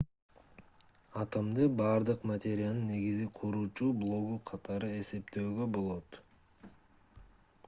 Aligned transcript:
атомду 1.23 1.67
бардык 1.81 2.25
материянын 2.31 2.89
негизги 2.93 3.29
куруучу 3.41 3.91
блогу 4.05 4.41
катары 4.53 4.93
эсептөөгө 5.05 5.73
болот 5.79 6.23